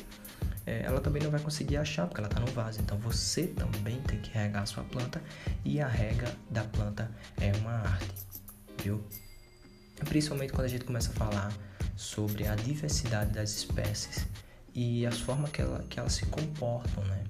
[0.65, 2.79] é, ela também não vai conseguir achar porque ela está no vaso.
[2.81, 5.21] Então você também tem que regar a sua planta
[5.63, 8.13] e a rega da planta é uma arte,
[8.81, 9.03] viu?
[10.05, 11.53] Principalmente quando a gente começa a falar
[11.95, 14.25] sobre a diversidade das espécies
[14.73, 17.23] e as formas que, ela, que elas se comportam, né?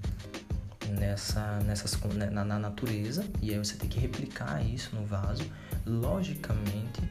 [0.89, 5.43] Nessa, nessas, né, na, na natureza, e aí você tem que replicar isso no vaso.
[5.85, 7.01] Logicamente,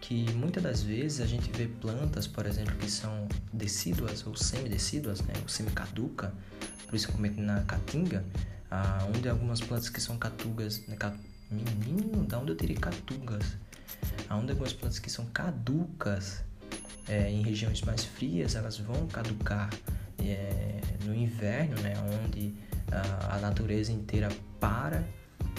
[0.00, 5.20] que muitas das vezes a gente vê plantas, por exemplo, que são decíduas ou semidecíduas,
[5.22, 6.32] né, ou semicaduca,
[6.86, 8.24] principalmente na caatinga,
[8.70, 10.96] ah, onde algumas plantas que são catugas, né,
[11.50, 13.56] menino, da onde eu teria catugas?
[14.30, 16.42] Onde algumas plantas que são caducas
[17.08, 19.70] é, em regiões mais frias, elas vão caducar
[20.18, 22.54] é, no inverno, né, onde
[22.92, 24.28] a, natureza inteira
[24.60, 25.04] para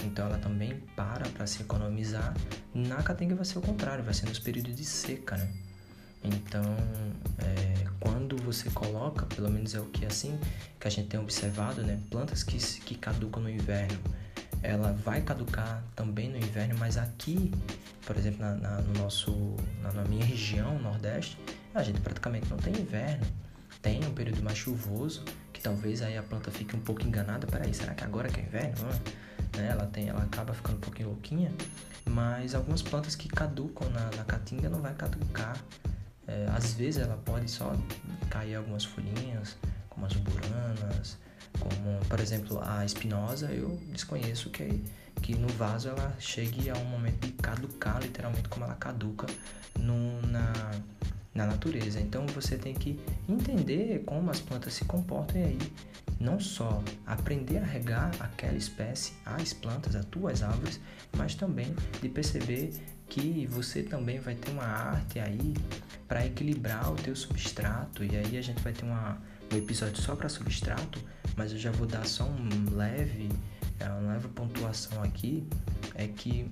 [0.04, 2.34] então ela também para para se economizar.
[2.74, 5.52] Na caatinga vai ser o contrário, vai ser nos períodos de seca, né?
[6.22, 6.62] Então,
[7.38, 10.38] é, quando você coloca, pelo menos é o que é assim
[10.78, 11.98] que a gente tem observado, né?
[12.10, 13.98] Plantas que, que caducam no inverno,
[14.62, 17.50] ela vai caducar também no inverno, mas aqui,
[18.04, 21.38] por exemplo, na, na no nosso, na, na, minha região, Nordeste,
[21.74, 23.26] a gente praticamente não tem inverno.
[23.82, 27.46] Tem um período mais chuvoso, que talvez aí a planta fique um pouco enganada.
[27.46, 28.88] Peraí, será que agora que é inverno?
[29.56, 29.68] né?
[29.70, 31.52] Ela tem, ela acaba ficando um pouquinho louquinha,
[32.08, 35.56] mas algumas plantas que caducam na, na caatinga não vai caducar.
[36.26, 37.74] É, às vezes ela pode só
[38.28, 39.56] cair algumas folhinhas,
[39.88, 41.18] como as buranas,
[41.58, 44.82] como por exemplo a espinosa, eu desconheço que
[45.20, 49.26] que no vaso ela chegue a um momento de caducar, literalmente como ela caduca
[49.78, 50.52] no, na,
[51.34, 52.00] na natureza.
[52.00, 55.58] Então você tem que entender como as plantas se comportam e aí
[56.18, 60.80] não só aprender a regar aquela espécie, as plantas, as tuas árvores,
[61.16, 62.72] mas também de perceber
[63.08, 65.54] que você também vai ter uma arte aí
[66.06, 68.04] para equilibrar o teu substrato.
[68.04, 69.18] E aí a gente vai ter uma,
[69.52, 71.00] um episódio só para substrato,
[71.36, 73.28] mas eu já vou dar só um leve,
[73.80, 75.44] é, uma leve pontuação aqui,
[75.94, 76.50] é que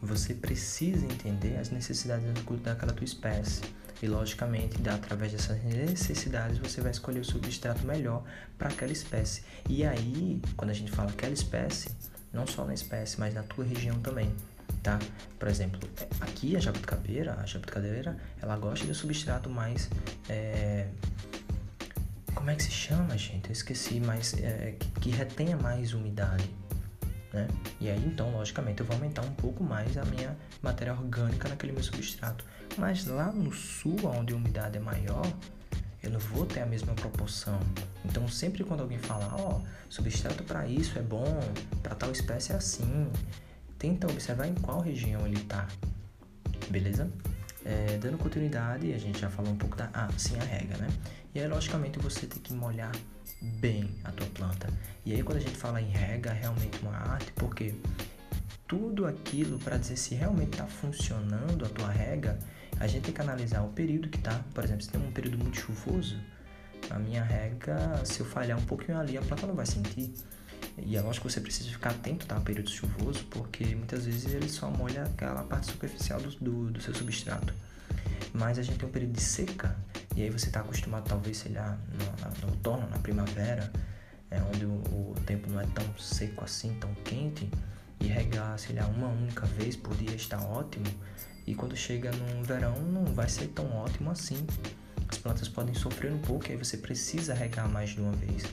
[0.00, 2.24] você precisa entender as necessidades
[2.62, 3.62] daquela tua espécie
[4.02, 8.24] e, logicamente, através dessas necessidades, você vai escolher o substrato melhor
[8.58, 9.42] para aquela espécie.
[9.68, 11.88] E aí, quando a gente fala aquela espécie,
[12.32, 14.34] não só na espécie, mas na tua região também,
[14.82, 14.98] tá?
[15.38, 15.80] Por exemplo,
[16.20, 19.88] aqui a jabuticabeira, a jabuticabeira, ela gosta de um substrato mais...
[20.28, 20.88] É...
[22.34, 23.46] Como é que se chama, gente?
[23.46, 26.50] Eu esqueci, mas é, que, que retenha mais umidade
[27.34, 27.48] né?
[27.80, 31.72] E aí então, logicamente, eu vou aumentar um pouco mais a minha matéria orgânica naquele
[31.72, 32.44] meu substrato.
[32.76, 35.26] Mas lá no sul, onde a umidade é maior,
[36.02, 37.58] eu não vou ter a mesma proporção.
[38.04, 41.40] Então, sempre quando alguém falar, ó, oh, substrato para isso é bom,
[41.82, 43.10] para tal espécie é assim,
[43.78, 45.66] tenta observar em qual região ele está,
[46.68, 47.10] beleza?
[47.64, 49.88] É, dando continuidade, a gente já falou um pouco da.
[49.94, 50.88] Ah, sim, a rega, né?
[51.34, 52.92] E aí, logicamente, você tem que molhar
[53.40, 54.68] bem a tua planta.
[55.04, 57.74] E aí quando a gente fala em rega, é realmente uma arte, porque
[58.74, 62.36] tudo aquilo para dizer se realmente está funcionando a tua rega,
[62.80, 64.40] a gente tem que analisar o período que tá.
[64.52, 66.18] Por exemplo, se tem um período muito chuvoso,
[66.90, 70.12] a minha rega, se eu falhar um pouquinho ali, a planta não vai sentir.
[70.76, 74.34] E é lógico que você precisa ficar atento tá, ao período chuvoso, porque muitas vezes
[74.34, 77.54] ele só molha aquela parte superficial do, do, do seu substrato.
[78.32, 79.76] Mas a gente tem um período de seca,
[80.16, 83.72] e aí você está acostumado, talvez, sei lá, no, no outono, na primavera,
[84.32, 87.48] é, onde o, o, tempo não é tão seco assim, tão quente,
[88.00, 90.86] e regar, sei lá, uma única vez por dia está ótimo.
[91.46, 94.46] E quando chega no verão, não vai ser tão ótimo assim.
[95.08, 98.44] As plantas podem sofrer um pouco, e aí você precisa regar mais de uma vez.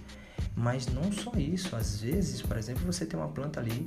[0.56, 3.86] Mas não só isso, às vezes, por exemplo, você tem uma planta ali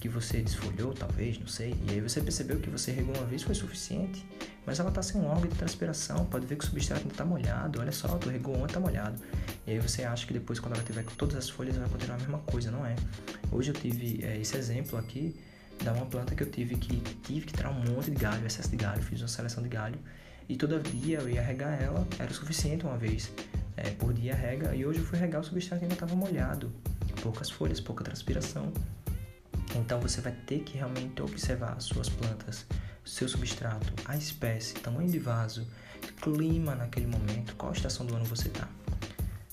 [0.00, 3.42] que você desfolhou, talvez, não sei, e aí você percebeu que você regou uma vez
[3.42, 4.24] foi suficiente,
[4.64, 7.24] mas ela está sem um órgão de transpiração, pode ver que o substrato ainda está
[7.24, 9.20] molhado, olha só, tu regou ontem, está molhado.
[9.66, 12.16] E aí você acha que depois, quando ela tiver com todas as folhas, vai continuar
[12.16, 12.96] a mesma coisa, não é?
[13.52, 15.36] Hoje eu tive é, esse exemplo aqui
[15.84, 18.70] da uma planta que eu tive que tive que tirar um monte de galho, excesso
[18.70, 19.98] de galho, fiz uma seleção de galho,
[20.48, 23.30] e todavia eu ia regar ela, era o suficiente uma vez
[23.76, 26.72] é, por dia rega, e hoje eu fui regar o substrato ainda estava molhado,
[27.22, 28.72] poucas folhas, pouca transpiração.
[29.74, 32.64] Então você vai ter que realmente observar as suas plantas,
[33.04, 35.66] seu substrato, a espécie, tamanho de vaso,
[36.22, 38.68] clima naquele momento, qual estação do ano você está.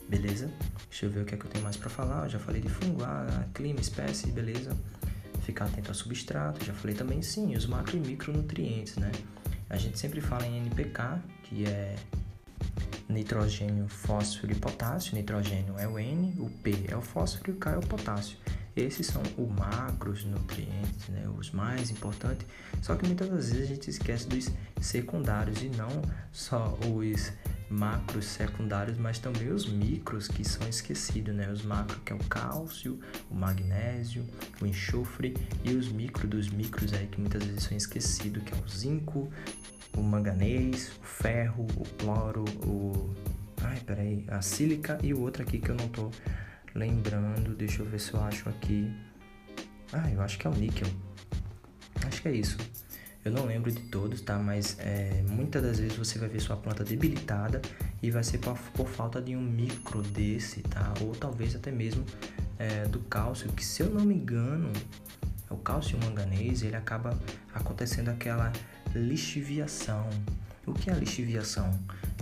[0.07, 0.49] Beleza?
[0.89, 2.25] Deixa eu ver o que é que eu tenho mais para falar.
[2.25, 4.77] Eu já falei de fungo, ah, clima, espécie, beleza?
[5.41, 6.63] Ficar atento ao substrato.
[6.63, 9.11] Já falei também sim, os macro e micronutrientes, né?
[9.73, 11.95] A gente sempre fala em NPK, que é
[13.09, 15.15] nitrogênio, fósforo e potássio.
[15.15, 18.37] Nitrogênio é o N, o P é o fósforo e o K é o potássio.
[18.75, 22.45] Esses são os macros nutrientes, né, os mais importantes.
[22.81, 24.49] Só que muitas vezes a gente esquece dos
[24.81, 27.31] secundários e não só os
[27.69, 31.49] macros secundários, mas também os micros que são esquecidos, né?
[31.51, 34.25] Os macros que é o cálcio, o magnésio,
[34.61, 38.57] o enxofre e os micros dos micros aí que muitas vezes são esquecidos, que é
[38.57, 39.29] o zinco,
[39.97, 43.13] o manganês, o ferro, o cloro, o
[43.61, 46.11] ai, peraí, a sílica e o outro aqui que eu não tô
[46.75, 48.91] lembrando, deixa eu ver se eu acho aqui.
[49.91, 50.87] Ah, eu acho que é o níquel.
[52.05, 52.57] Acho que é isso.
[53.23, 54.37] Eu não lembro de todos, tá?
[54.37, 57.61] Mas é, muitas das vezes você vai ver sua planta debilitada
[58.01, 60.93] e vai ser por, por falta de um micro desse, tá?
[60.99, 62.03] Ou talvez até mesmo
[62.59, 64.73] é, do cálcio, que se eu não me engano,
[65.49, 67.17] o cálcio manganês, ele acaba
[67.53, 68.51] acontecendo aquela
[68.93, 70.09] lixiviação.
[70.65, 71.71] O que é lixiviação?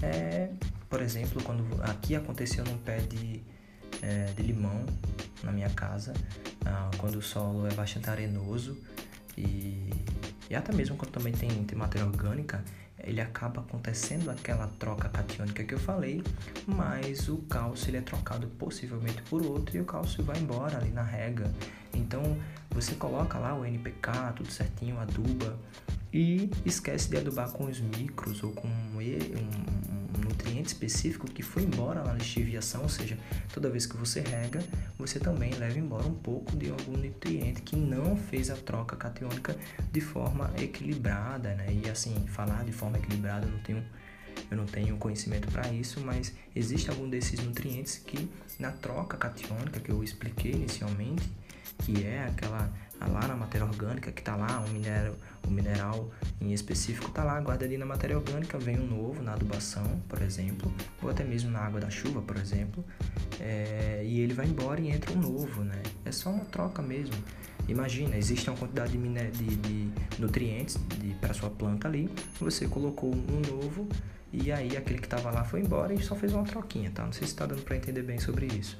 [0.03, 0.49] É,
[0.87, 3.41] por exemplo, quando aqui aconteceu num pé de,
[4.01, 4.85] é, de limão
[5.43, 6.13] na minha casa,
[6.65, 8.77] ah, quando o solo é bastante arenoso
[9.37, 9.89] e
[10.51, 12.61] e até mesmo quando também tem, tem matéria orgânica,
[12.99, 16.21] ele acaba acontecendo aquela troca catiônica que eu falei,
[16.67, 20.89] mas o cálcio ele é trocado possivelmente por outro e o cálcio vai embora ali
[20.89, 21.49] na rega.
[21.93, 22.37] Então
[22.69, 25.57] você coloca lá o NPK, tudo certinho, aduba
[26.11, 28.97] e esquece de adubar com os micros ou com um,
[30.67, 33.17] específico que foi embora na lixiviação, ou seja,
[33.53, 34.63] toda vez que você rega,
[34.97, 39.55] você também leva embora um pouco de algum nutriente que não fez a troca catiônica
[39.91, 41.67] de forma equilibrada, né?
[41.83, 43.83] E assim, falar de forma equilibrada eu não tenho
[44.49, 49.79] eu não tenho conhecimento para isso, mas existe algum desses nutrientes que na troca catiônica
[49.79, 51.23] que eu expliquei inicialmente,
[51.79, 55.15] que é aquela lá na matéria orgânica que está lá, um minério,
[55.47, 59.33] um mineral em específico está lá, guarda ali na matéria orgânica, vem um novo na
[59.33, 62.83] adubação, por exemplo, ou até mesmo na água da chuva, por exemplo,
[63.39, 65.81] é, e ele vai embora e entra um novo, né?
[66.05, 67.15] É só uma troca mesmo.
[67.67, 70.77] Imagina, existe uma quantidade de, de, de nutrientes
[71.19, 73.87] para sua planta ali, você colocou um novo
[74.33, 77.05] e aí aquele que estava lá foi embora e só fez uma troquinha, tá?
[77.05, 78.77] Não sei se está dando para entender bem sobre isso.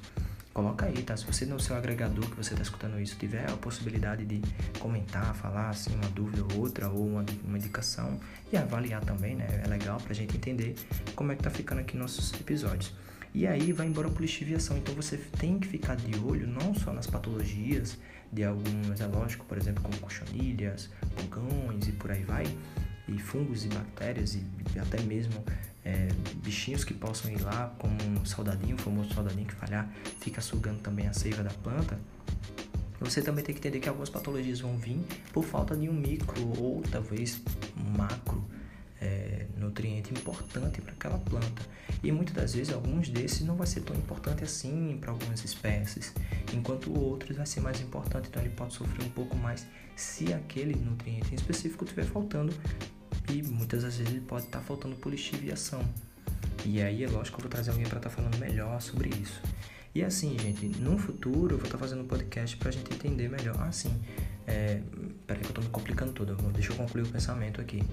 [0.53, 1.15] Coloca aí, tá?
[1.15, 4.41] Se você no seu agregador que você está escutando isso tiver a possibilidade de
[4.79, 8.19] comentar, falar assim uma dúvida ou outra ou uma, uma indicação
[8.51, 9.61] e avaliar também, né?
[9.63, 10.75] É legal pra gente entender
[11.15, 12.93] como é que tá ficando aqui nossos episódios.
[13.33, 14.77] E aí vai embora por lixiviação.
[14.77, 17.97] Então você tem que ficar de olho não só nas patologias
[18.29, 22.45] de alguns, é lógico, por exemplo, como cochonilhas, pulgões e por aí vai,
[23.07, 25.43] e fungos e bactérias e até mesmo
[25.83, 26.07] é,
[26.43, 30.79] bichinhos que possam ir lá, como um soldadinho, o famoso soldadinho que falhar, fica sugando
[30.79, 31.99] também a seiva da planta.
[32.99, 34.99] Você também tem que entender que algumas patologias vão vir
[35.33, 37.41] por falta de um micro ou talvez
[37.97, 38.43] macro
[39.01, 41.63] é, nutriente importante para aquela planta.
[42.03, 46.13] E muitas das vezes alguns desses não vai ser tão importante assim para algumas espécies,
[46.53, 49.65] enquanto outros vai ser mais importante, então ele pode sofrer um pouco mais
[49.95, 52.53] se aquele nutriente em específico estiver faltando
[53.29, 55.83] e muitas das vezes pode estar tá faltando polistiviação.
[56.65, 59.09] E aí é lógico que eu vou trazer alguém para estar tá falando melhor sobre
[59.09, 59.41] isso.
[59.93, 62.93] E assim, gente, no futuro eu vou estar tá fazendo um podcast para a gente
[62.93, 63.55] entender melhor.
[63.59, 63.71] Ah,
[64.47, 64.81] é,
[65.27, 67.83] peraí que eu estou me complicando tudo, deixa eu concluir o pensamento aqui.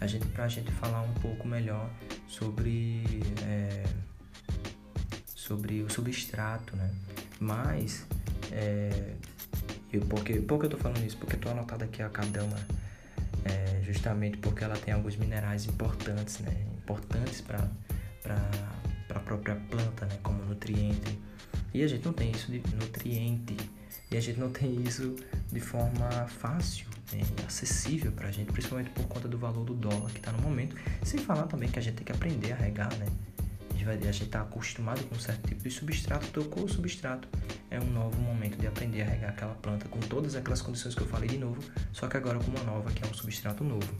[0.00, 1.88] A gente, pra gente falar um pouco melhor
[2.26, 3.04] sobre,
[3.44, 3.84] é,
[5.26, 6.90] sobre o substrato, né?
[7.38, 8.06] Mas,
[8.50, 9.14] é,
[9.92, 11.16] eu, porque, por que eu tô falando isso?
[11.18, 12.56] Porque eu tô anotado aqui a cadama
[13.44, 16.52] é, justamente porque ela tem alguns minerais importantes, né?
[16.78, 17.68] Importantes para
[19.10, 20.18] a própria planta, né?
[20.22, 21.18] Como nutriente.
[21.74, 23.56] E a gente não tem isso de nutriente.
[24.10, 25.16] E a gente não tem isso
[25.50, 27.20] de forma fácil, né?
[27.46, 30.76] acessível para a gente, principalmente por conta do valor do dólar que está no momento.
[31.02, 33.06] Sem falar também que a gente tem que aprender a regar, né?
[33.84, 37.26] A gente está acostumado com um certo tipo de substrato, tocou o substrato.
[37.72, 41.00] É um novo momento de aprender a regar aquela planta com todas aquelas condições que
[41.00, 41.58] eu falei de novo,
[41.90, 43.90] só que agora com uma nova, que é um substrato novo.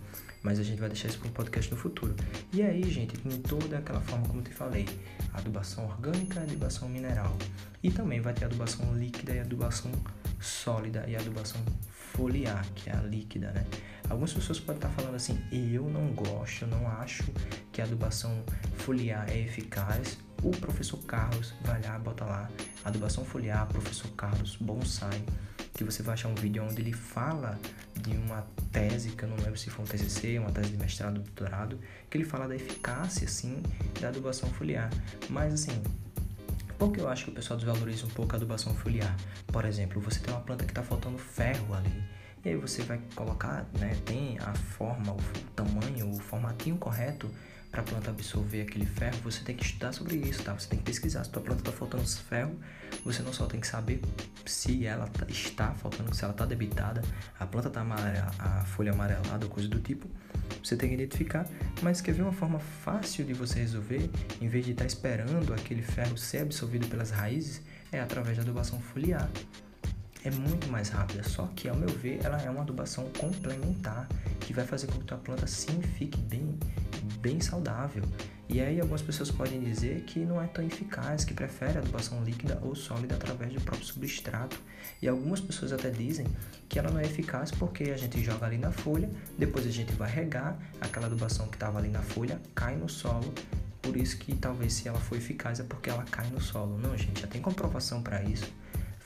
[0.43, 2.15] Mas a gente vai deixar isso para um podcast no futuro.
[2.53, 4.87] E aí, gente, em toda aquela forma como eu te falei,
[5.33, 7.35] adubação orgânica, adubação mineral.
[7.83, 9.91] E também vai ter adubação líquida e adubação
[10.39, 13.65] sólida e adubação foliar, que é a líquida, né?
[14.11, 17.25] Algumas pessoas podem estar falando assim, eu não gosto, eu não acho
[17.73, 18.45] que a adubação
[18.77, 20.19] foliar é eficaz.
[20.43, 22.51] O professor Carlos vai lá, bota lá,
[22.85, 25.25] adubação foliar, professor Carlos Bonsai,
[25.73, 27.59] que você vai achar um vídeo onde ele fala
[28.01, 31.21] de uma tese, que eu não lembro se foi um TCC, uma tese de mestrado,
[31.21, 31.79] doutorado,
[32.11, 33.63] que ele fala da eficácia, assim,
[34.01, 34.91] da adubação foliar.
[35.31, 35.81] Mas, assim,
[36.77, 39.15] por que eu acho que o pessoal desvaloriza um pouco a adubação foliar?
[39.47, 42.03] Por exemplo, você tem uma planta que está faltando ferro ali.
[42.45, 45.19] E aí você vai colocar, né, tem a forma, o
[45.55, 47.31] tamanho, o formatinho correto
[47.73, 50.53] para a planta absorver aquele ferro, você tem que estudar sobre isso, tá?
[50.53, 51.25] Você tem que pesquisar.
[51.25, 52.55] Se a tua planta está faltando ferro,
[53.03, 54.03] você não só tem que saber
[54.45, 57.01] se ela tá, está faltando, se ela está debitada,
[57.41, 60.07] a planta está amarela, a folha amarelada ou coisa do tipo,
[60.63, 61.49] você tem que identificar.
[61.81, 65.55] Mas quer ver uma forma fácil de você resolver, em vez de estar tá esperando
[65.55, 69.31] aquele ferro ser absorvido pelas raízes, é através da adubação foliar
[70.25, 74.09] é muito mais rápida, só que ao meu ver ela é uma adubação complementar
[74.41, 76.59] que vai fazer com que a planta sim fique bem,
[77.21, 78.05] bem saudável.
[78.49, 82.61] E aí algumas pessoas podem dizer que não é tão eficaz, que prefere adubação líquida
[82.63, 84.61] ou sólida através do próprio substrato.
[85.01, 86.27] E algumas pessoas até dizem
[86.69, 89.93] que ela não é eficaz porque a gente joga ali na folha, depois a gente
[89.95, 93.33] vai regar, aquela adubação que estava ali na folha cai no solo
[93.81, 96.79] por isso que talvez se ela for eficaz é porque ela cai no solo.
[96.79, 98.49] Não, gente, já tem comprovação para isso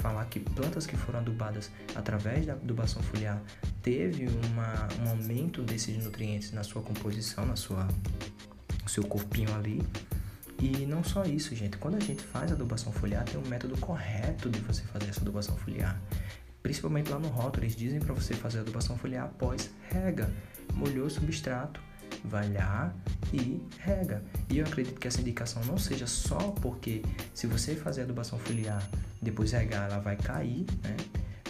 [0.07, 3.43] falar que plantas que foram adubadas através da adubação foliar
[3.83, 7.89] teve uma, um aumento desses nutrientes na sua composição, na sua
[8.83, 9.83] no seu corpinho ali.
[10.61, 11.77] E não só isso, gente.
[11.77, 15.57] Quando a gente faz adubação foliar, tem um método correto de você fazer essa adubação
[15.57, 16.01] foliar.
[16.63, 20.33] Principalmente lá no rótulo, eles dizem para você fazer adubação foliar após rega.
[20.73, 21.81] Molhou o substrato,
[22.25, 22.95] vai lá
[23.33, 24.23] e rega.
[24.49, 27.03] E eu acredito que essa indicação não seja só porque
[27.35, 28.89] se você fazer adubação foliar
[29.21, 30.97] depois regar, ela vai cair, né?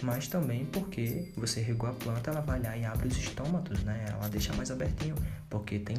[0.03, 4.05] Mas também porque você regou a planta, ela vai lá e abre os estômatos, né?
[4.09, 5.15] Ela deixa mais abertinho,
[5.49, 5.97] porque tem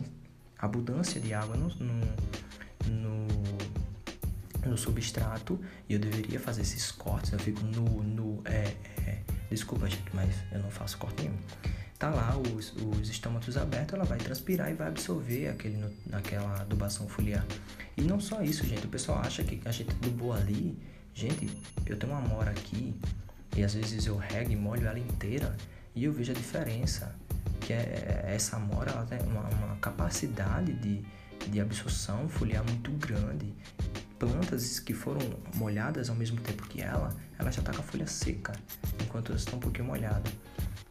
[0.60, 2.02] abundância de água no, no,
[2.92, 3.28] no,
[4.70, 7.32] no substrato e eu deveria fazer esses cortes.
[7.32, 8.76] Eu fico no, no é,
[9.06, 11.38] é, desculpa gente, mas eu não faço corte nenhum
[11.98, 17.08] tá lá os, os estômatos abertos, ela vai transpirar e vai absorver aquele, naquela adubação
[17.08, 17.46] foliar.
[17.96, 20.78] E não só isso, gente, o pessoal acha que a gente adubou ali.
[21.14, 21.50] Gente,
[21.88, 22.96] eu tenho uma mora aqui
[23.56, 25.58] e às vezes eu rego e molho ela inteira
[25.96, 27.16] e eu vejo a diferença.
[27.60, 31.04] Que é, é essa mora ela tem uma, uma capacidade de,
[31.50, 33.52] de absorção foliar muito grande.
[34.20, 35.22] Plantas que foram
[35.56, 38.54] molhadas ao mesmo tempo que ela, ela já está com a folha seca,
[39.04, 40.32] enquanto elas estão um pouquinho molhadas.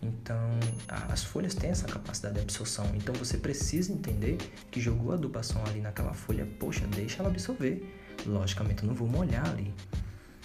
[0.02, 0.50] Então,
[0.88, 2.90] as folhas têm essa capacidade de absorção.
[2.94, 4.36] Então, você precisa entender
[4.70, 7.92] que jogou a adubação ali naquela folha, poxa, deixa ela absorver.
[8.26, 9.72] Logicamente, eu não vou molhar ali.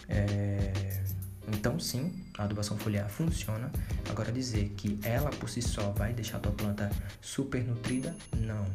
[0.07, 1.01] É...
[1.47, 3.71] Então, sim, a adubação foliar funciona.
[4.09, 8.65] Agora, dizer que ela por si só vai deixar a tua planta super nutrida, não.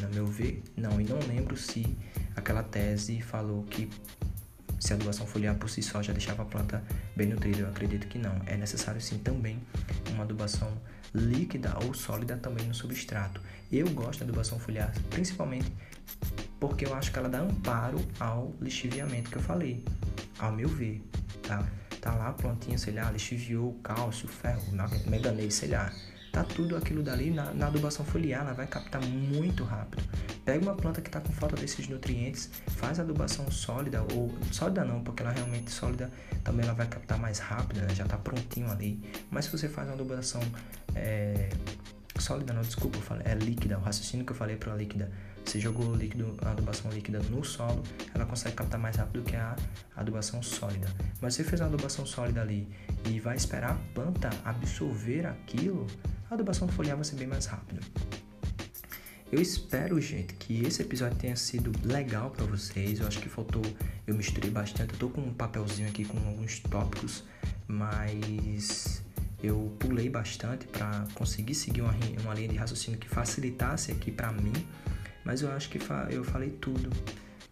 [0.00, 1.00] No meu ver, não.
[1.00, 1.96] E não lembro se
[2.34, 3.88] aquela tese falou que
[4.84, 6.84] se a adubação foliar por si só já deixava a planta
[7.16, 8.38] bem nutrida, eu acredito que não.
[8.44, 9.58] É necessário sim também
[10.10, 10.70] uma adubação
[11.14, 13.40] líquida ou sólida também no substrato.
[13.72, 15.72] Eu gosto da adubação foliar principalmente
[16.60, 19.82] porque eu acho que ela dá amparo ao lixiviamento que eu falei,
[20.38, 21.02] ao meu ver,
[21.42, 21.66] tá?
[21.98, 24.62] Tá lá a plantinha, sei lá, lixiviou cálcio, ferro,
[25.06, 25.90] manganês, sei lá
[26.34, 30.02] tá tudo aquilo dali na, na, adubação foliar, ela vai captar muito rápido.
[30.44, 35.00] Pega uma planta que está com falta desses nutrientes, faz adubação sólida, ou sólida não,
[35.00, 36.10] porque ela realmente sólida
[36.42, 37.94] também ela vai captar mais rápido, né?
[37.94, 39.00] já está prontinho ali.
[39.30, 40.42] Mas se você faz uma adubação
[40.96, 41.50] é,
[42.22, 45.10] sólida, não, desculpa, eu falei, é líquida, o raciocínio que eu falei para líquida,
[45.44, 47.82] você jogou líquido, a adubação líquida no solo,
[48.14, 49.56] ela consegue captar mais rápido que a
[49.94, 50.86] adubação sólida.
[51.20, 52.68] Mas se você fez uma adubação sólida ali
[53.08, 55.86] e vai esperar a planta absorver aquilo,
[56.30, 57.80] a adubação foliar vai ser bem mais rápida.
[59.30, 63.00] Eu espero, gente, que esse episódio tenha sido legal para vocês.
[63.00, 63.62] Eu acho que faltou,
[64.06, 64.92] eu misturei bastante.
[64.92, 67.24] Eu tô com um papelzinho aqui com alguns tópicos,
[67.66, 69.03] mas
[69.44, 74.32] eu pulei bastante para conseguir seguir uma, uma linha de raciocínio que facilitasse aqui para
[74.32, 74.52] mim.
[75.24, 76.90] Mas eu acho que fa eu falei tudo.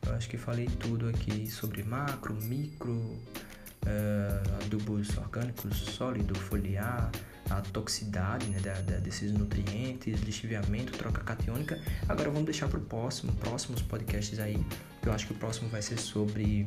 [0.07, 7.11] Eu acho que falei tudo aqui sobre macro, micro, uh, adubos orgânicos sólido, foliar,
[7.51, 11.81] a toxicidade né, da, da, desses nutrientes, lixiviamento, troca catiônica.
[12.09, 14.65] Agora vamos deixar para o próximo, próximos podcasts aí.
[15.05, 16.67] Eu acho que o próximo vai ser sobre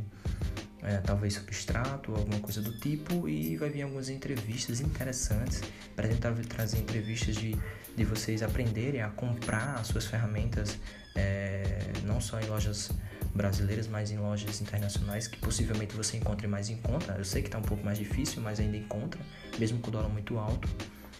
[0.85, 5.61] é, talvez substrato alguma coisa do tipo e vai vir algumas entrevistas interessantes
[5.95, 7.57] para tentar trazer entrevistas de,
[7.95, 10.77] de vocês aprenderem a comprar as suas ferramentas
[11.15, 12.91] é, não só em lojas
[13.33, 17.15] brasileiras, mas em lojas internacionais que possivelmente você encontre mais em conta.
[17.17, 19.19] Eu sei que está um pouco mais difícil, mas ainda encontra,
[19.57, 20.69] mesmo com o dólar muito alto.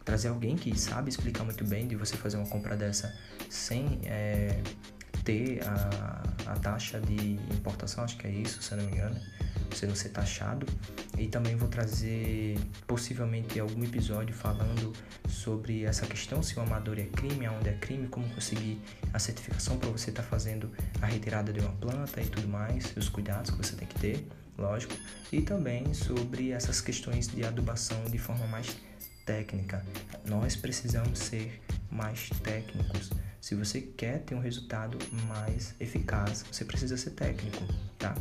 [0.03, 3.13] Trazer alguém que sabe explicar muito bem de você fazer uma compra dessa
[3.49, 4.61] sem é,
[5.26, 9.19] ter a, a taxa de importação, acho que é isso, se eu não me engano.
[9.69, 10.65] você não ser taxado.
[11.17, 12.57] E também vou trazer
[12.88, 14.93] possivelmente algum episódio falando
[15.28, 18.80] sobre essa questão se o amador é crime, aonde é crime, como conseguir
[19.11, 20.71] a certificação para você estar tá fazendo
[21.01, 24.28] a retirada de uma planta e tudo mais, os cuidados que você tem que ter,
[24.57, 24.93] lógico,
[25.32, 28.76] e também sobre essas questões de adubação de forma mais
[29.26, 29.84] técnica.
[30.26, 33.09] Nós precisamos ser mais técnicos.
[33.41, 34.97] Se você quer ter um resultado
[35.28, 37.63] mais eficaz, você precisa ser técnico,
[37.97, 38.15] tá?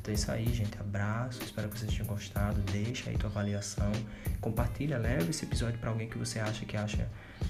[0.00, 0.78] Então é isso aí, gente.
[0.78, 1.42] Abraço.
[1.42, 2.60] Espero que vocês tenham gostado.
[2.72, 3.92] Deixa aí tua avaliação.
[4.40, 7.06] Compartilha, leva esse episódio para alguém que você acha que acha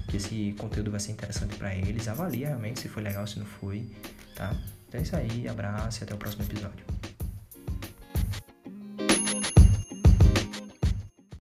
[0.09, 2.07] que esse conteúdo vai ser interessante para eles.
[2.07, 3.89] Avalia realmente se foi legal, se não foi,
[4.35, 4.53] tá?
[4.87, 5.47] Então é isso aí.
[5.47, 6.85] Abraço e até o próximo episódio.